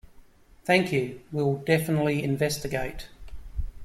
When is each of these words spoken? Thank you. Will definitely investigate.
Thank 0.65 0.91
you. 0.91 1.21
Will 1.31 1.57
definitely 1.57 2.23
investigate. 2.23 3.07